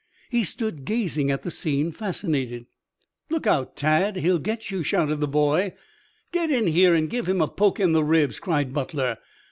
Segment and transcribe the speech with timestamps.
[0.31, 2.65] He stood gazing at the scene, fascinated.
[3.29, 4.15] "Look out, Tad!
[4.15, 5.75] He'll get you!" shouted the boy.
[6.31, 9.19] "Get in here and give him a poke in the ribs," cried Butler.